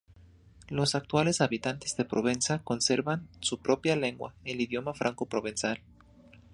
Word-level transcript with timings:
Los 0.67 0.95
actuales 0.95 1.41
habitantes 1.41 1.95
de 1.95 2.05
Provenza 2.05 2.63
conservan 2.63 3.27
su 3.39 3.59
propia 3.59 3.95
lengua, 3.95 4.33
el 4.45 4.59
idioma 4.59 4.95
franco-provenzal. 4.95 5.79